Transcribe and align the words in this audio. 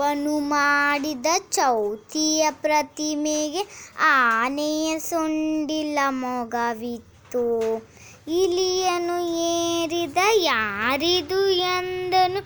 ಅಪ್ಪನು 0.00 0.38
ಮಾಡಿದ 0.38 1.26
ಚೌತಿಯ 1.50 2.46
ಪ್ರತಿಮೆಗೆ 2.50 3.66
ಆನೆಯ 4.00 4.98
ಸೊಂಡಿಲ 4.98 5.98
ಮೊಗವಿತ್ತು. 6.08 7.76
ಇಲಿಯನು 8.28 9.36
ಏರಿದ 9.38 10.18
ಯಾರಿದು 10.34 11.50
ಎಂದನು? 11.50 12.40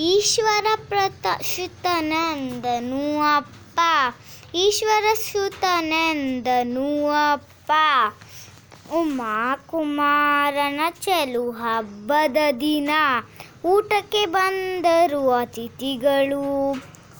ಈಶ್ವರ 0.00 0.66
ಪ್ರತ 0.88 1.26
ಶ್ರುತನೆಂದನು 1.42 3.20
ಅಪ್ಪ. 3.36 3.80
ಈಶ್ವರ 4.54 5.04
ಶ್ರುತನೆಂದನು 5.30 7.10
ಅಪ್ಪ. 7.32 7.72
ಉಮಾಕುಮಾರನ 8.92 10.80
ಚೆಲು 10.90 11.50
ಹಬ್ಬದ 11.50 12.36
ದಿನ 12.60 12.90
ಊಟಕ್ಕೆ 13.64 14.26
ಬಂದರು 14.26 15.30
ಅತಿಥಿಗಳು. 15.30 16.74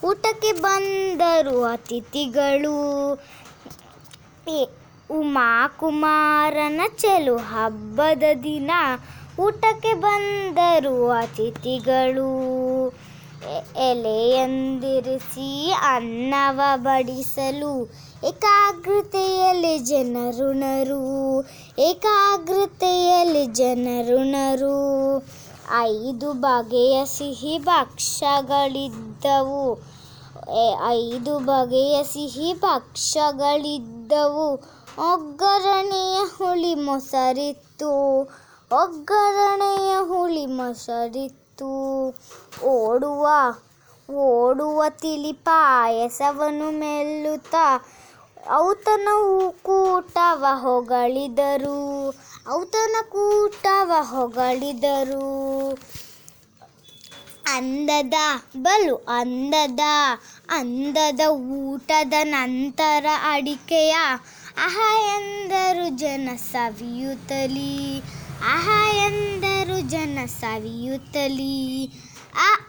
ಊಟಕ್ಕೆ 0.05 0.53
ಬಂದರು 0.53 1.63
ಅತಿಥಿಗಳು. 1.65 2.79
ಉಮಾ 5.11 5.69
ಕುಮಾರನ 5.81 6.81
ಚೆಲು 6.99 7.37
ಹಬ್ಬದ 7.37 8.23
ದಿನ 8.43 8.71
ಊಟಕ್ಕೆ 9.41 9.95
ಬಂದರು 9.95 11.11
ಅತಿಥಿಗಳು. 11.11 12.31
ಎಲೆಯಂದಿರಿಸಿ 13.91 15.73
ಅನ್ನವ 15.73 16.61
ಬಡಿಸಲು 16.77 17.73
ಏಕಾಗ್ರತೆಯಲ್ಲಿ 18.29 19.79
ಜನರುಣರು. 19.79 21.05
ಏಕಾಗ್ರತೆಯಲ್ಲಿ 21.79 23.47
ಜನರುಣರು. 23.47 24.79
ಐದು 25.79 26.33
ಬಗೆಯ 26.33 27.05
ಸಿಹಿ 27.05 27.59
ಭಕ್ಷ್ಯಗಳಿದ್ದವು. 27.59 29.79
ಐದು 30.87 31.39
ಬಗೆಯ 31.39 32.03
ಸಿಹಿ 32.03 32.55
ಭಕ್ಷ್ಯಗಳಿದ್ದವು. 32.55 34.55
ಒಗ್ಗರಣೆಯ 35.13 36.17
ಹುಳಿ 36.17 36.75
ಮೊಸರಿತ್ತು. 36.75 38.21
ಒಗ್ಗರಣೆಯ 38.73 39.97
ಹುಳಿ 39.97 40.47
ಮೊಸರಿತ್ತು. 40.47 42.15
ಓಡುವ 42.65 43.29
ಓಡುವ 44.17 44.83
ತಿಳಿ 44.89 45.33
ಪಾಯಸವನ್ನು 45.33 46.71
ಮೆಲ್ಲುತ್ತಾ 46.71 47.85
ಔತಣ 48.53 49.09
ಕೂಟವ 49.63 50.45
ಹೊಗಳಿದರು. 50.55 52.11
ಔತಣ 52.49 52.97
ಕೂಟವ 53.09 53.93
ಹೊಗಳಿದರು 54.01 55.79
ಅಂದದ 57.47 58.15
ಬಲು 58.57 58.97
ಅಂದದ 58.97 59.81
ಅಂದದ 60.51 61.21
ಊಟದ 61.29 62.13
ನಂತರ 62.23 63.07
ಅಡಿಕೆಯ 63.23 63.97
ಅಹ 64.65 64.79
ಎಂದರು 65.17 65.99
ಜನ 65.99 66.29
ಸವಿಯುತ್ತಲಿ, 66.37 68.01
ಅಹ 68.43 68.97
ಎಂದರು 68.97 69.89
ಜನ 69.89 70.19
ಸವಿಯುತ್ತಲಿ. 70.27 71.87
ಅ, 72.35 72.69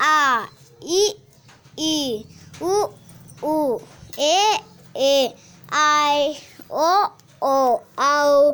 ಆ, 0.00 0.44
ಇ 0.84 1.16
ಇ, 1.78 2.24
ಉ 2.62 2.86
ಉ, 3.46 3.78
ಎ 4.18 4.60
ಎ, 4.96 5.28
ಐ, 5.74 6.34
ಓ 6.70 7.16
ಓ, 7.42 7.78
ಔ 8.20 8.52